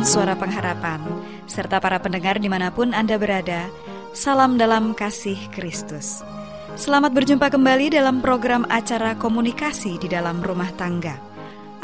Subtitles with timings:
[0.00, 1.04] Suara Pengharapan,
[1.44, 3.68] serta para pendengar di mana pun Anda berada,
[4.16, 6.24] salam dalam kasih Kristus.
[6.72, 11.20] Selamat berjumpa kembali dalam program acara komunikasi di dalam rumah tangga.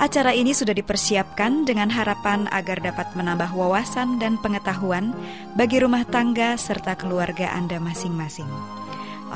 [0.01, 5.13] Acara ini sudah dipersiapkan dengan harapan agar dapat menambah wawasan dan pengetahuan
[5.53, 8.49] bagi rumah tangga serta keluarga Anda masing-masing.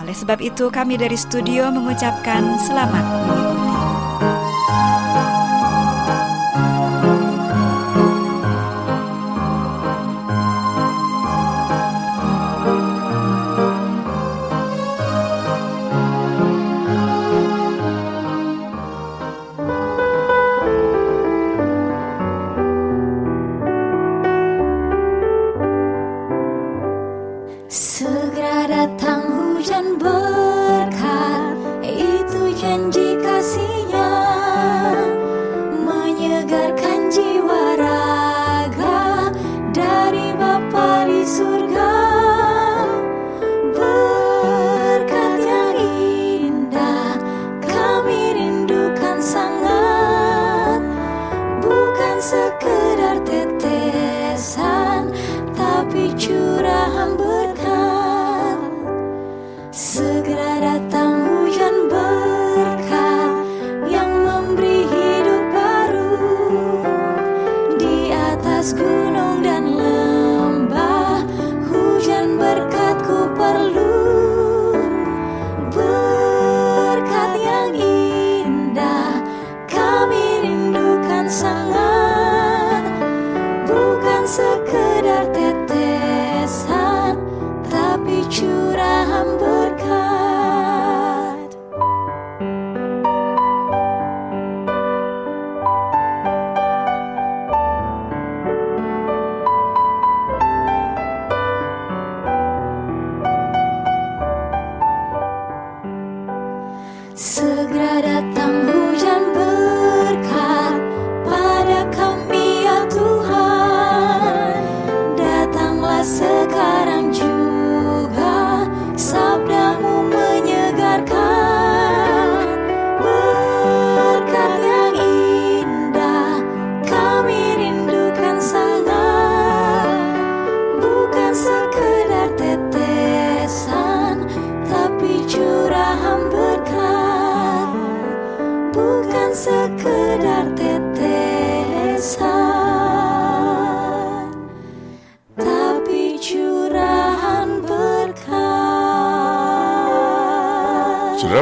[0.00, 3.61] Oleh sebab itu, kami dari studio mengucapkan selamat mengikuti.
[27.70, 28.19] Saudara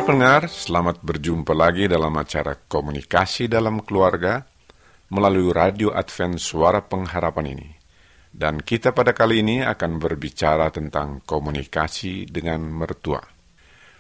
[0.09, 4.41] pendengar, selamat berjumpa lagi dalam acara komunikasi dalam keluarga
[5.13, 7.69] melalui Radio Advent Suara Pengharapan ini.
[8.33, 13.21] Dan kita pada kali ini akan berbicara tentang komunikasi dengan mertua.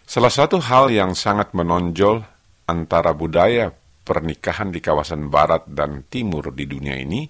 [0.08, 2.24] Salah satu hal yang sangat menonjol
[2.64, 3.68] antara budaya
[4.00, 7.28] pernikahan di kawasan barat dan timur di dunia ini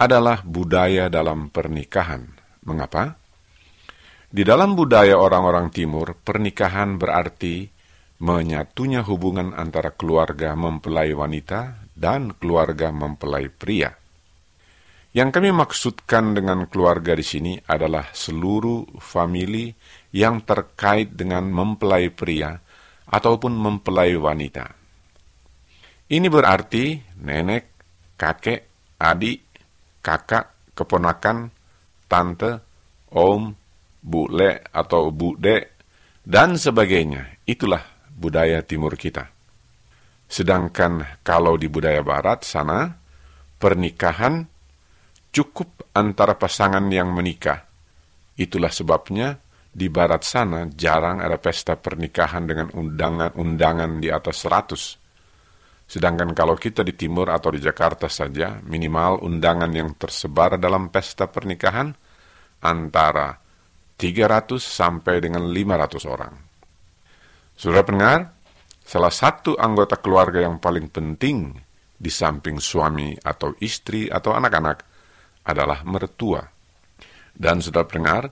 [0.00, 2.32] adalah budaya dalam pernikahan.
[2.64, 3.20] Mengapa?
[4.32, 7.73] Di dalam budaya orang-orang timur, pernikahan berarti
[8.24, 13.92] menyatunya hubungan antara keluarga mempelai wanita dan keluarga mempelai pria.
[15.12, 19.70] Yang kami maksudkan dengan keluarga di sini adalah seluruh famili
[20.10, 22.56] yang terkait dengan mempelai pria
[23.12, 24.72] ataupun mempelai wanita.
[26.08, 27.64] Ini berarti nenek,
[28.16, 28.60] kakek,
[28.98, 29.44] adik,
[30.00, 31.52] kakak, keponakan,
[32.08, 32.58] tante,
[33.12, 33.52] om,
[34.02, 35.78] bule atau bude,
[36.26, 37.38] dan sebagainya.
[37.46, 39.28] Itulah budaya timur kita.
[40.30, 42.94] Sedangkan kalau di budaya barat sana,
[43.58, 44.46] pernikahan
[45.34, 47.66] cukup antara pasangan yang menikah.
[48.38, 49.38] Itulah sebabnya
[49.74, 55.90] di barat sana jarang ada pesta pernikahan dengan undangan-undangan di atas 100.
[55.90, 61.28] Sedangkan kalau kita di timur atau di Jakarta saja, minimal undangan yang tersebar dalam pesta
[61.28, 61.92] pernikahan
[62.64, 63.36] antara
[63.98, 66.43] 300 sampai dengan 500 orang.
[67.54, 68.34] Sudah pendengar,
[68.82, 71.54] salah satu anggota keluarga yang paling penting
[71.94, 74.78] di samping suami atau istri atau anak-anak
[75.46, 76.42] adalah mertua.
[77.34, 78.30] Dan sudah pendengar,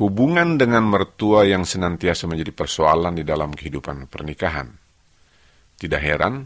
[0.00, 4.68] hubungan dengan mertua yang senantiasa menjadi persoalan di dalam kehidupan pernikahan.
[5.80, 6.44] Tidak heran,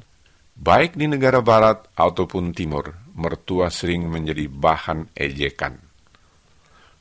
[0.54, 5.78] baik di negara barat ataupun timur, mertua sering menjadi bahan ejekan.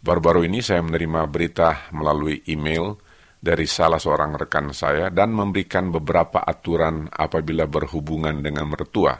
[0.03, 2.97] Baru-baru ini saya menerima berita melalui email
[3.43, 9.19] dari salah seorang rekan saya dan memberikan beberapa aturan apabila berhubungan dengan mertua,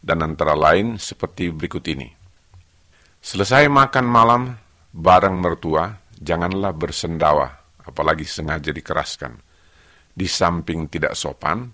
[0.00, 2.08] dan antara lain seperti berikut ini.
[3.20, 4.42] Selesai makan malam
[4.96, 7.52] bareng mertua, janganlah bersendawa,
[7.84, 9.36] apalagi sengaja dikeraskan.
[10.08, 11.68] Di samping tidak sopan,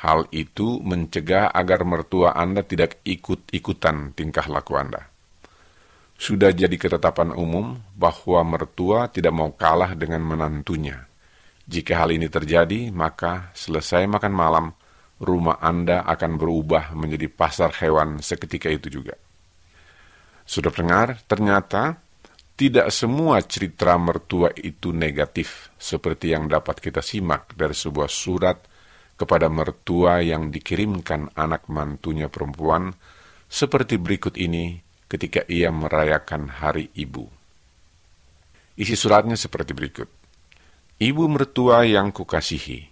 [0.00, 5.04] hal itu mencegah agar mertua Anda tidak ikut-ikutan tingkah laku Anda.
[6.16, 11.07] Sudah jadi ketetapan umum bahwa mertua tidak mau kalah dengan menantunya.
[11.68, 14.66] Jika hal ini terjadi, maka selesai makan malam,
[15.20, 19.12] rumah Anda akan berubah menjadi pasar hewan seketika itu juga.
[20.48, 22.00] Sudah dengar, ternyata
[22.56, 28.58] tidak semua cerita mertua itu negatif, seperti yang dapat kita simak dari sebuah surat
[29.20, 32.96] kepada mertua yang dikirimkan anak mantunya perempuan,
[33.44, 37.28] seperti berikut ini ketika ia merayakan hari ibu.
[38.78, 40.17] Isi suratnya seperti berikut.
[40.98, 42.82] Ibu mertua yang kukasihi,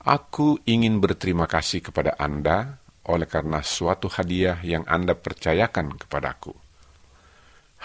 [0.00, 6.56] aku ingin berterima kasih kepada Anda oleh karena suatu hadiah yang Anda percayakan kepadaku.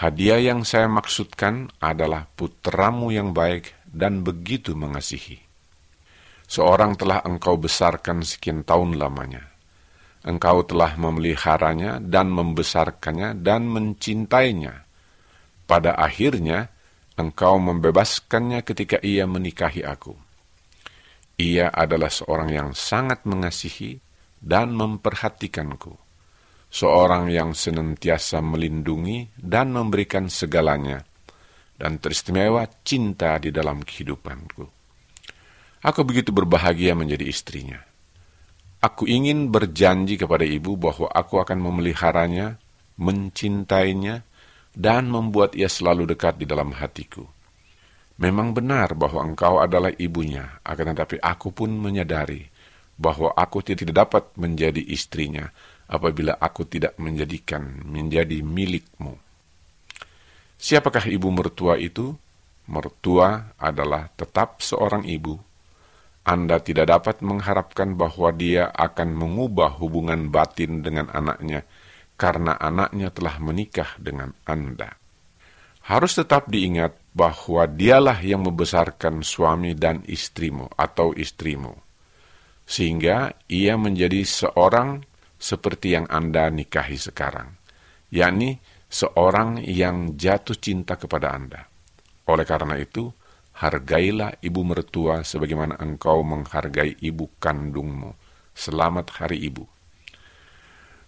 [0.00, 5.36] Hadiah yang saya maksudkan adalah putramu yang baik dan begitu mengasihi.
[6.48, 9.44] Seorang telah engkau besarkan sekian tahun lamanya.
[10.24, 14.88] Engkau telah memeliharanya dan membesarkannya dan mencintainya.
[15.68, 16.72] Pada akhirnya,
[17.18, 20.14] engkau membebaskannya ketika ia menikahi aku.
[21.38, 23.98] Ia adalah seorang yang sangat mengasihi
[24.38, 26.08] dan memperhatikanku
[26.68, 31.00] seorang yang senantiasa melindungi dan memberikan segalanya,
[31.80, 34.64] dan teristimewa cinta di dalam kehidupanku.
[35.78, 37.80] Aku begitu berbahagia menjadi istrinya.
[38.78, 42.62] Aku ingin berjanji kepada ibu bahwa aku akan memeliharanya,
[42.94, 44.22] mencintainya,
[44.78, 47.26] dan membuat ia selalu dekat di dalam hatiku.
[48.22, 52.46] Memang benar bahwa engkau adalah ibunya, akan tetapi aku pun menyadari
[52.94, 55.50] bahwa aku tidak dapat menjadi istrinya,
[55.90, 59.18] apabila aku tidak menjadikan menjadi milikmu.
[60.58, 62.14] Siapakah ibu mertua itu?
[62.66, 65.38] Mertua adalah tetap seorang ibu.
[66.26, 71.64] Anda tidak dapat mengharapkan bahwa dia akan mengubah hubungan batin dengan anaknya
[72.18, 74.98] karena anaknya telah menikah dengan Anda.
[75.86, 81.72] Harus tetap diingat bahwa dialah yang membesarkan suami dan istrimu atau istrimu.
[82.68, 85.00] Sehingga ia menjadi seorang
[85.40, 87.56] seperti yang Anda nikahi sekarang,
[88.12, 88.60] yakni
[88.92, 91.64] seorang yang jatuh cinta kepada Anda.
[92.28, 93.08] Oleh karena itu,
[93.56, 98.12] hargailah ibu mertua sebagaimana engkau menghargai ibu kandungmu.
[98.52, 99.77] Selamat hari ibu.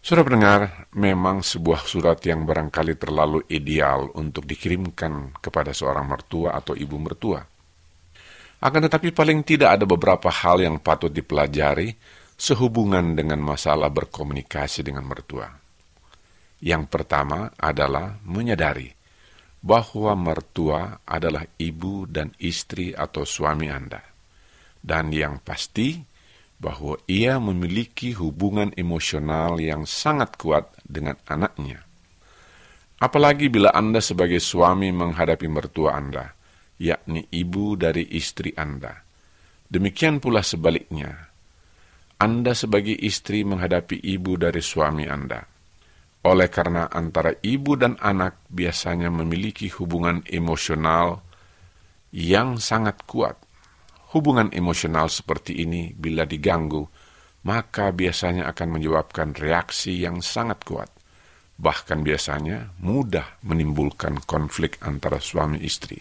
[0.01, 6.73] Sudah pendengar, memang sebuah surat yang barangkali terlalu ideal untuk dikirimkan kepada seorang mertua atau
[6.73, 7.45] ibu mertua.
[8.65, 11.93] Akan tetapi paling tidak ada beberapa hal yang patut dipelajari
[12.33, 15.49] sehubungan dengan masalah berkomunikasi dengan mertua.
[16.65, 18.89] Yang pertama adalah menyadari
[19.61, 24.01] bahwa mertua adalah ibu dan istri atau suami Anda.
[24.81, 26.01] Dan yang pasti
[26.61, 31.81] bahwa ia memiliki hubungan emosional yang sangat kuat dengan anaknya.
[33.01, 36.37] Apalagi bila Anda sebagai suami menghadapi mertua Anda,
[36.77, 38.93] yakni ibu dari istri Anda.
[39.73, 41.31] Demikian pula sebaliknya,
[42.21, 45.41] anda sebagai istri menghadapi ibu dari suami Anda.
[46.29, 51.25] Oleh karena antara ibu dan anak biasanya memiliki hubungan emosional
[52.13, 53.41] yang sangat kuat.
[54.11, 56.83] Hubungan emosional seperti ini bila diganggu,
[57.47, 60.91] maka biasanya akan menyebabkan reaksi yang sangat kuat.
[61.61, 66.01] Bahkan biasanya mudah menimbulkan konflik antara suami istri.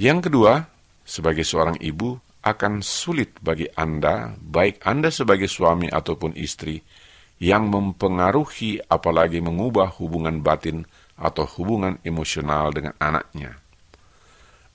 [0.00, 0.64] Yang kedua,
[1.06, 6.80] sebagai seorang ibu, akan sulit bagi Anda, baik Anda sebagai suami ataupun istri,
[7.40, 10.88] yang mempengaruhi apalagi mengubah hubungan batin
[11.20, 13.60] atau hubungan emosional dengan anaknya.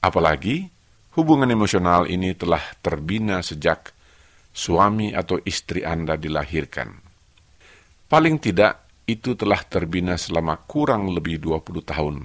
[0.02, 0.70] Apalagi
[1.16, 3.96] hubungan emosional ini telah terbina sejak
[4.56, 6.92] suami atau istri Anda dilahirkan.
[8.08, 12.16] Paling tidak itu telah terbina selama kurang lebih 20 tahun.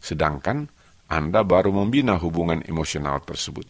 [0.00, 0.66] Sedangkan
[1.10, 3.66] Anda baru membina hubungan emosional tersebut.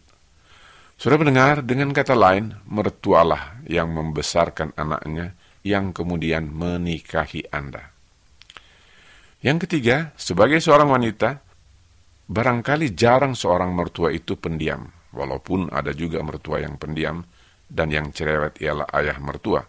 [1.01, 5.33] Sudah mendengar dengan kata lain, mertualah yang membesarkan anaknya
[5.65, 7.89] yang kemudian menikahi Anda.
[9.41, 11.41] Yang ketiga, sebagai seorang wanita,
[12.31, 17.19] barangkali jarang seorang mertua itu pendiam, walaupun ada juga mertua yang pendiam
[17.67, 19.67] dan yang cerewet ialah ayah mertua.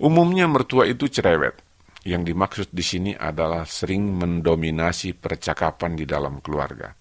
[0.00, 1.60] Umumnya mertua itu cerewet.
[2.04, 6.92] Yang dimaksud di sini adalah sering mendominasi percakapan di dalam keluarga,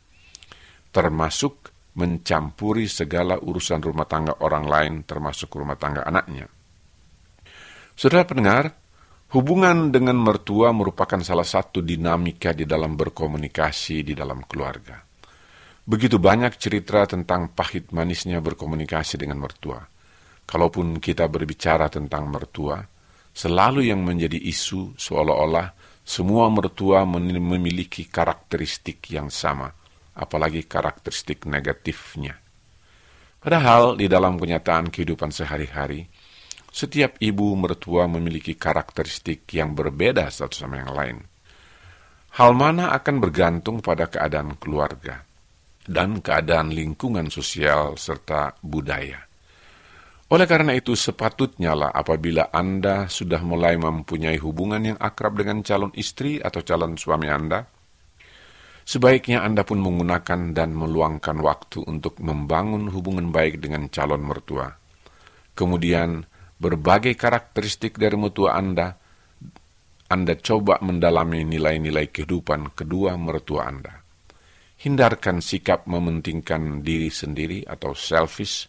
[0.96, 6.48] termasuk mencampuri segala urusan rumah tangga orang lain, termasuk rumah tangga anaknya.
[8.00, 8.72] Saudara pendengar,
[9.34, 15.02] hubungan dengan mertua merupakan salah satu dinamika di dalam berkomunikasi di dalam keluarga.
[15.84, 19.84] Begitu banyak cerita tentang pahit manisnya berkomunikasi dengan mertua.
[20.46, 22.80] Kalaupun kita berbicara tentang mertua,
[23.34, 25.74] selalu yang menjadi isu seolah-olah
[26.06, 29.72] semua mertua memiliki karakteristik yang sama,
[30.13, 32.38] apalagi karakteristik negatifnya.
[33.44, 36.08] Padahal di dalam kenyataan kehidupan sehari-hari,
[36.74, 41.18] setiap ibu mertua memiliki karakteristik yang berbeda satu sama yang lain.
[42.34, 45.22] Hal mana akan bergantung pada keadaan keluarga
[45.86, 49.22] dan keadaan lingkungan sosial serta budaya.
[50.34, 55.94] Oleh karena itu, sepatutnya lah apabila Anda sudah mulai mempunyai hubungan yang akrab dengan calon
[55.94, 57.70] istri atau calon suami Anda,
[58.82, 64.74] sebaiknya Anda pun menggunakan dan meluangkan waktu untuk membangun hubungan baik dengan calon mertua.
[65.53, 66.25] Kemudian,
[66.58, 68.94] berbagai karakteristik dari mertua Anda,
[70.10, 73.94] Anda coba mendalami nilai-nilai kehidupan kedua mertua Anda.
[74.84, 78.68] Hindarkan sikap mementingkan diri sendiri atau selfish,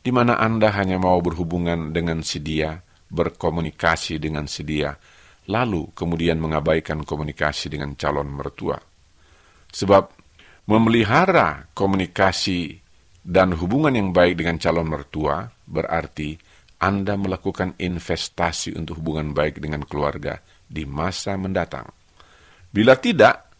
[0.00, 4.94] di mana Anda hanya mau berhubungan dengan si dia, berkomunikasi dengan si dia,
[5.50, 8.78] lalu kemudian mengabaikan komunikasi dengan calon mertua.
[9.70, 10.04] Sebab
[10.70, 12.78] memelihara komunikasi
[13.26, 16.38] dan hubungan yang baik dengan calon mertua berarti
[16.80, 21.84] anda melakukan investasi untuk hubungan baik dengan keluarga di masa mendatang.
[22.72, 23.52] Bila tidak,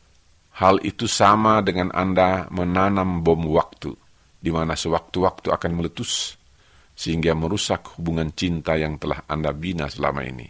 [0.56, 3.92] hal itu sama dengan Anda menanam bom waktu,
[4.40, 6.40] di mana sewaktu-waktu akan meletus,
[6.96, 10.48] sehingga merusak hubungan cinta yang telah Anda bina selama ini.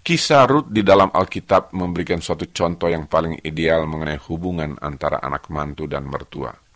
[0.00, 5.50] Kisah Ruth di dalam Alkitab memberikan suatu contoh yang paling ideal mengenai hubungan antara anak
[5.50, 6.69] mantu dan mertua.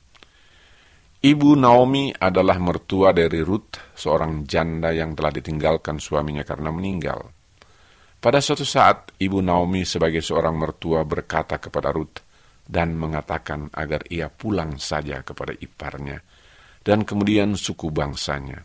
[1.25, 7.17] Ibu Naomi adalah mertua dari Ruth, seorang janda yang telah ditinggalkan suaminya karena meninggal.
[8.21, 12.21] Pada suatu saat, Ibu Naomi sebagai seorang mertua berkata kepada Ruth
[12.69, 16.21] dan mengatakan agar ia pulang saja kepada iparnya
[16.85, 18.61] dan kemudian suku bangsanya.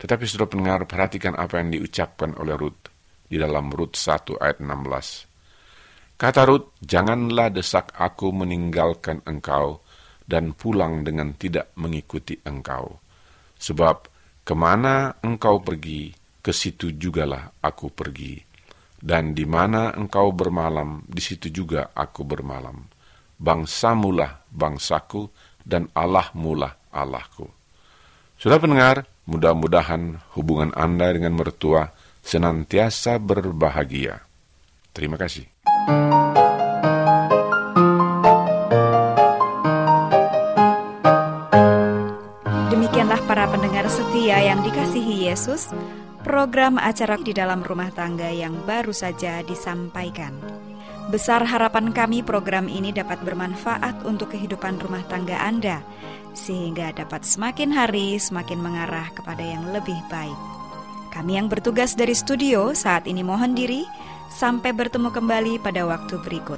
[0.00, 2.88] Tetapi sudah pendengar, perhatikan apa yang diucapkan oleh Ruth
[3.28, 6.16] di dalam Ruth 1 ayat 16.
[6.16, 9.81] Kata Ruth, janganlah desak aku meninggalkan engkau,
[10.32, 12.96] dan pulang dengan tidak mengikuti engkau.
[13.60, 14.08] Sebab
[14.40, 16.08] ke mana engkau pergi,
[16.40, 18.40] ke situ jugalah aku pergi.
[18.96, 22.80] Dan di mana engkau bermalam, di situ juga aku bermalam.
[23.36, 25.28] Bangsamulah bangsaku,
[25.62, 27.46] dan Allahmulah Allahku.
[28.40, 34.22] Sudah pendengar, mudah-mudahan hubungan Anda dengan mertua senantiasa berbahagia.
[34.90, 35.51] Terima kasih.
[43.92, 45.68] Setia yang dikasihi Yesus,
[46.24, 50.32] program acara di dalam rumah tangga yang baru saja disampaikan.
[51.12, 55.84] Besar harapan kami program ini dapat bermanfaat untuk kehidupan rumah tangga Anda,
[56.32, 60.40] sehingga dapat semakin hari semakin mengarah kepada yang lebih baik.
[61.12, 63.84] Kami yang bertugas dari studio saat ini mohon diri,
[64.32, 66.56] sampai bertemu kembali pada waktu berikut.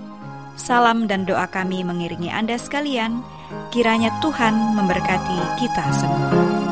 [0.54, 3.26] Salam dan doa kami mengiringi Anda sekalian.
[3.74, 6.63] Kiranya Tuhan memberkati kita semua.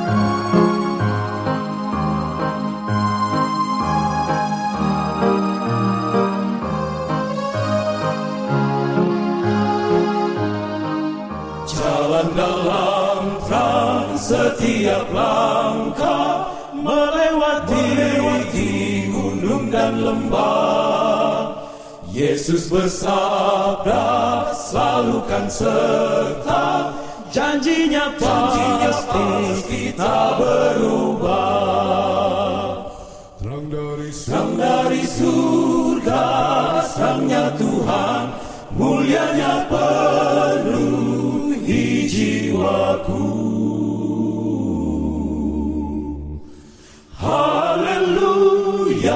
[14.53, 21.57] Setiap langkah melewati, melewati gunung dan lembah.
[22.13, 24.05] Yesus bersabda
[24.53, 26.93] selalu kan serta
[27.33, 31.33] Janjinya pasti kita berubah.
[33.41, 36.25] Terang Terang dari surga,
[36.93, 38.37] terangnya Tuhan,
[38.77, 40.85] mulianya penuhi
[42.05, 43.42] jiwaku.
[47.23, 49.15] Haleluya,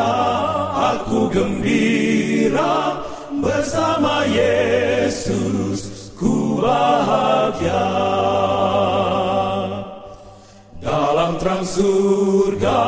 [0.95, 3.03] aku gembira
[3.43, 7.83] bersama Yesus, ku bahagia.
[10.79, 12.83] Dalam terang surga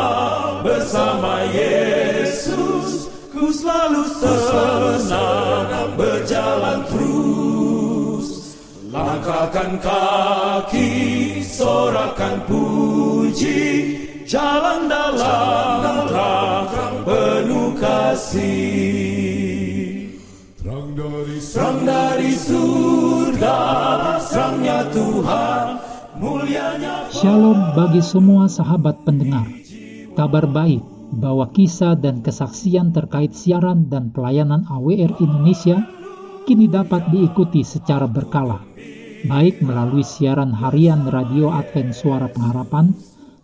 [0.63, 8.55] bersama Yesus, ku selalu senang berjalan terus.
[8.95, 18.45] Langkahkan kaki, sorakan puji, jalan dalam terang penuh kasih.
[20.61, 20.93] Terang
[21.89, 23.57] dari surga,
[24.29, 25.67] terangnya Tuhan,
[26.21, 29.49] mulianya Shalom bagi semua sahabat pendengar.
[30.13, 35.89] Kabar baik bahwa kisah dan kesaksian terkait siaran dan pelayanan AWR Indonesia
[36.45, 38.61] kini dapat diikuti secara berkala,
[39.25, 42.93] baik melalui siaran harian Radio Advent Suara Pengharapan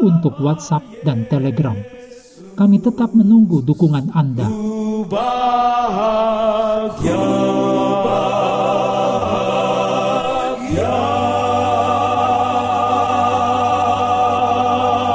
[0.00, 1.76] untuk WhatsApp dan Telegram.
[2.56, 4.48] Kami tetap menunggu dukungan Anda.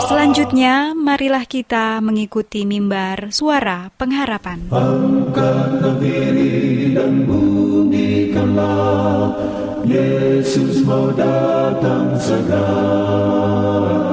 [0.06, 4.74] Selanjutnya, marilah kita mengikuti mimbar suara pengharapan.
[4.74, 9.38] Angkatlah diri dan bunyikanlah
[9.86, 14.04] Yesus mau datang segera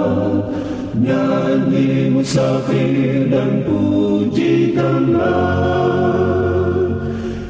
[1.03, 5.27] Nyanyi musafir dan pujikanlah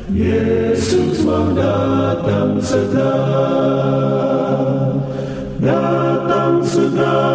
[0.08, 3.52] Yesus mau datang segera
[5.60, 7.28] Datang segera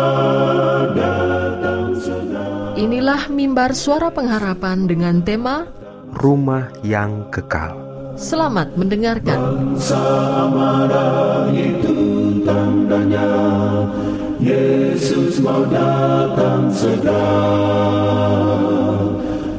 [0.98, 5.70] Datang segera Inilah mimbar suara pengharapan dengan tema
[6.18, 7.78] rumah yang kekal.
[8.18, 9.38] Selamat mendengarkan.
[9.78, 11.94] Samara itu
[12.42, 13.30] tandanya
[14.38, 17.30] Yesus mau datang segera.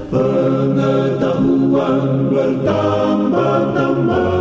[0.09, 4.33] Pengetahuan bertambah-tambah.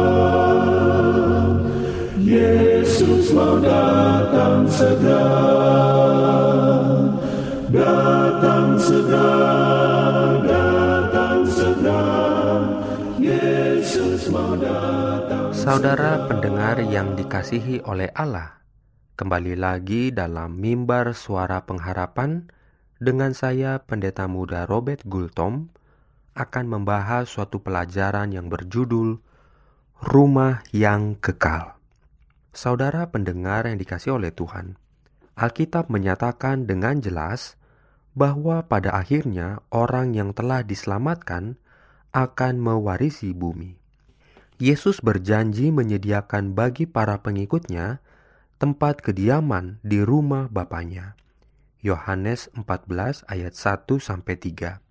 [2.21, 5.25] Yesus mau datang segera.
[7.67, 9.67] Datang segera
[15.67, 18.55] Saudara pendengar yang dikasihi oleh Allah,
[19.17, 22.53] kembali lagi dalam mimbar suara pengharapan
[23.01, 25.73] dengan saya Pendeta Muda Robert Gultom
[26.37, 29.17] akan membahas suatu pelajaran yang berjudul
[29.97, 31.81] Rumah yang Kekal.
[32.53, 34.77] Saudara pendengar yang dikasihi oleh Tuhan,
[35.33, 37.57] Alkitab menyatakan dengan jelas
[38.13, 41.57] bahwa pada akhirnya orang yang telah diselamatkan
[42.13, 43.81] akan mewarisi bumi.
[44.61, 47.97] Yesus berjanji menyediakan bagi para pengikutnya
[48.57, 51.13] tempat kediaman di rumah Bapaknya.
[51.85, 54.81] Yohanes 14 ayat 1 sampai 3.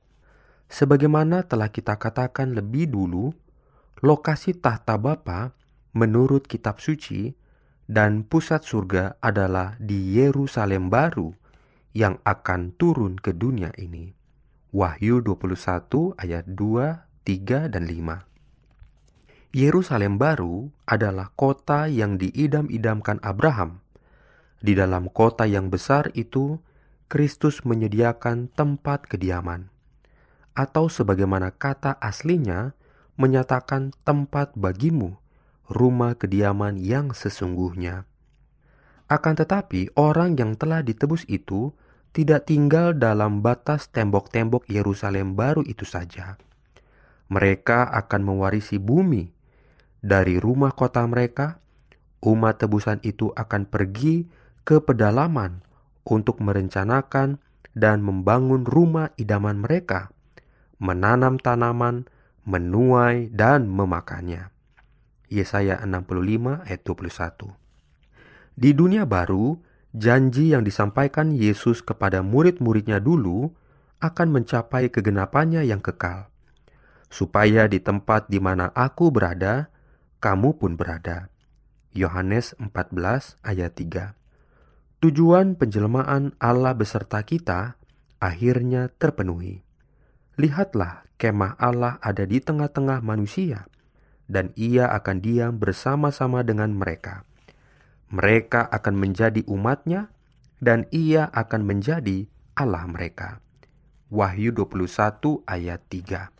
[0.70, 3.35] Sebagaimana telah kita katakan lebih dulu,
[4.07, 5.50] lokasi tahta Bapa
[5.98, 7.35] menurut kitab suci
[7.90, 11.35] dan pusat surga adalah di Yerusalem baru
[11.90, 14.14] yang akan turun ke dunia ini.
[14.70, 18.36] Wahyu 21 ayat 2, 3, dan 5.
[19.57, 23.81] Yerusalem baru adalah kota yang diidam-idamkan Abraham.
[24.61, 26.61] Di dalam kota yang besar itu,
[27.09, 29.73] Kristus menyediakan tempat kediaman.
[30.53, 32.77] Atau sebagaimana kata aslinya
[33.16, 35.16] menyatakan tempat bagimu,
[35.73, 38.05] rumah kediaman yang sesungguhnya.
[39.09, 41.73] Akan tetapi, orang yang telah ditebus itu
[42.12, 46.37] tidak tinggal dalam batas tembok-tembok Yerusalem baru itu saja.
[47.33, 49.36] Mereka akan mewarisi bumi.
[50.07, 51.59] Dari rumah kota mereka,
[52.23, 54.31] umat tebusan itu akan pergi
[54.62, 55.66] ke pedalaman
[56.07, 57.42] untuk merencanakan
[57.75, 60.14] dan membangun rumah idaman mereka,
[60.79, 62.07] menanam tanaman,
[62.47, 64.55] menuai, dan memakannya.
[65.27, 67.59] Yesaya 65 ayat 21
[68.55, 69.59] Di dunia baru,
[69.90, 73.51] janji yang disampaikan Yesus kepada murid-muridnya dulu
[73.99, 76.31] akan mencapai kegenapannya yang kekal,
[77.11, 79.75] supaya di tempat di mana aku berada,
[80.20, 81.29] kamu pun berada.
[81.96, 84.12] Yohanes 14 ayat 3
[85.00, 87.76] Tujuan penjelmaan Allah beserta kita
[88.16, 89.61] akhirnya terpenuhi.
[90.37, 93.68] Lihatlah kemah Allah ada di tengah-tengah manusia,
[94.29, 97.24] dan ia akan diam bersama-sama dengan mereka.
[98.12, 100.12] Mereka akan menjadi umatnya,
[100.61, 103.44] dan ia akan menjadi Allah mereka.
[104.09, 106.31] Wahyu 21 ayat 3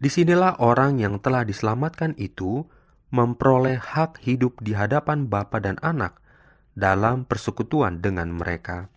[0.00, 2.64] Di sinilah orang yang telah diselamatkan itu
[3.08, 6.20] memperoleh hak hidup di hadapan Bapa dan Anak
[6.76, 8.92] dalam persekutuan dengan mereka.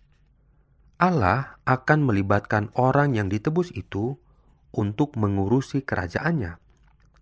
[1.02, 4.20] Allah akan melibatkan orang yang ditebus itu
[4.72, 6.62] untuk mengurusi kerajaannya.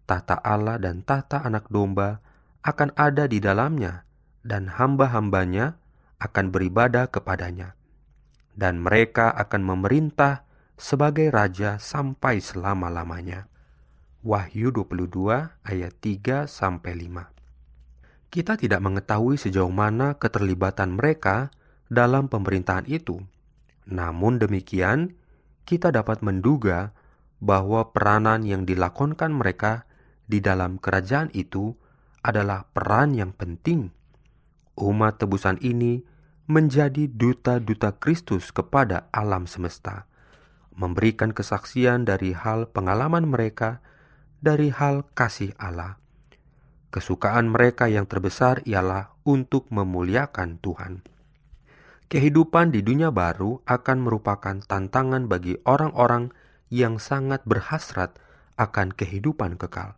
[0.04, 2.20] Tata Allah dan tata anak domba
[2.60, 4.04] akan ada di dalamnya,
[4.44, 5.80] dan hamba-hambanya
[6.20, 7.78] akan beribadah kepadanya.
[8.52, 10.44] Dan mereka akan memerintah
[10.76, 13.49] sebagai raja sampai selama-lamanya.
[14.20, 17.24] Wahyu 22 ayat 3 sampai 5.
[18.28, 21.48] Kita tidak mengetahui sejauh mana keterlibatan mereka
[21.88, 23.24] dalam pemerintahan itu.
[23.88, 25.16] Namun demikian,
[25.64, 26.92] kita dapat menduga
[27.40, 29.88] bahwa peranan yang dilakonkan mereka
[30.28, 31.72] di dalam kerajaan itu
[32.20, 33.88] adalah peran yang penting.
[34.76, 36.04] Umat tebusan ini
[36.44, 40.04] menjadi duta-duta Kristus kepada alam semesta,
[40.76, 43.80] memberikan kesaksian dari hal pengalaman mereka
[44.40, 46.00] dari hal kasih Allah.
[46.90, 51.04] Kesukaan mereka yang terbesar ialah untuk memuliakan Tuhan.
[52.10, 56.34] Kehidupan di dunia baru akan merupakan tantangan bagi orang-orang
[56.66, 58.18] yang sangat berhasrat
[58.58, 59.94] akan kehidupan kekal.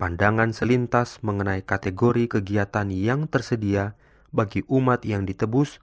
[0.00, 3.98] Pandangan selintas mengenai kategori kegiatan yang tersedia
[4.32, 5.82] bagi umat yang ditebus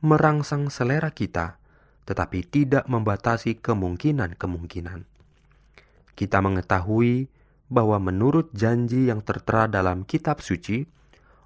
[0.00, 1.58] merangsang selera kita,
[2.06, 5.17] tetapi tidak membatasi kemungkinan-kemungkinan
[6.18, 7.30] kita mengetahui
[7.70, 10.82] bahwa menurut janji yang tertera dalam kitab suci,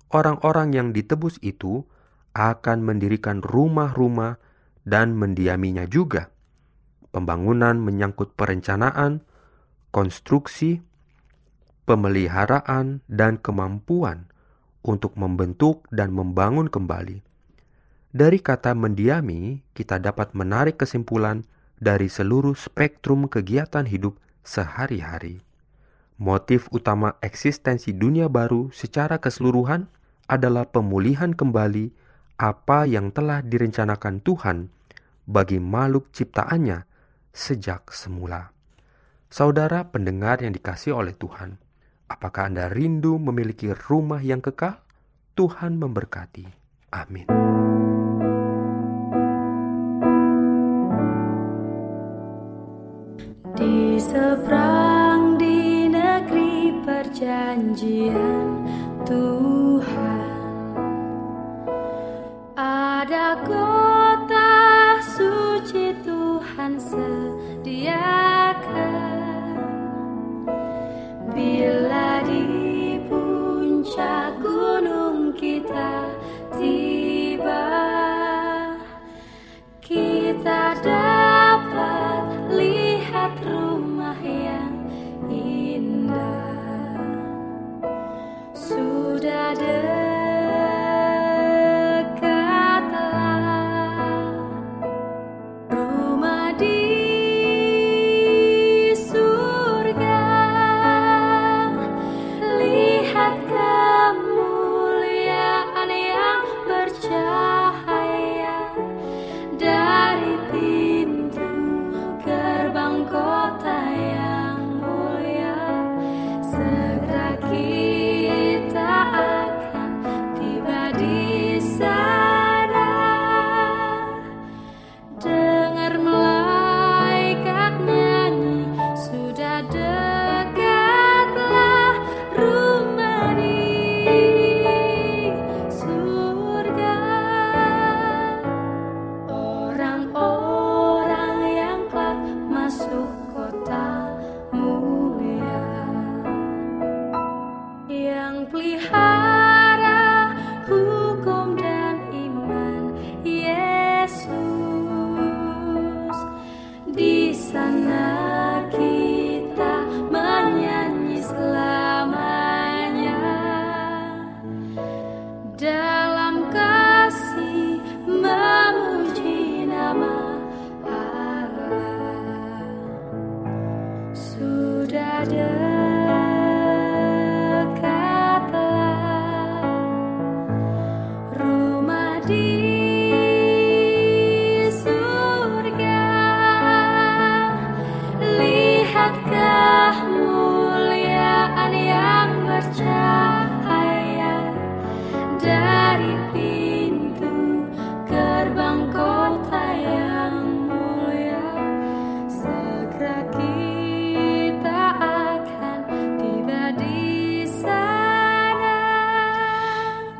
[0.08, 1.84] orang-orang yang ditebus itu
[2.32, 4.40] akan mendirikan rumah-rumah
[4.88, 6.32] dan mendiaminya juga.
[7.12, 9.20] Pembangunan menyangkut perencanaan,
[9.92, 10.80] konstruksi,
[11.84, 14.32] pemeliharaan, dan kemampuan
[14.80, 17.20] untuk membentuk dan membangun kembali.
[18.12, 21.44] Dari kata mendiami, kita dapat menarik kesimpulan
[21.76, 25.42] dari seluruh spektrum kegiatan hidup sehari-hari.
[26.22, 29.90] Motif utama eksistensi dunia baru secara keseluruhan
[30.30, 31.90] adalah pemulihan kembali
[32.38, 34.70] apa yang telah direncanakan Tuhan
[35.26, 36.86] bagi makhluk ciptaannya
[37.34, 38.54] sejak semula.
[39.32, 41.56] Saudara pendengar yang dikasih oleh Tuhan,
[42.06, 44.78] apakah Anda rindu memiliki rumah yang kekal?
[45.32, 46.44] Tuhan memberkati.
[46.92, 47.41] Amin.
[54.02, 58.66] Seberang di negeri perjanjian
[59.06, 60.34] Tuhan.
[62.58, 64.50] Ada kota
[65.14, 68.02] suci Tuhan sediakan.
[71.30, 74.31] Bila di puncak
[89.22, 89.81] sudah dekatlah rumah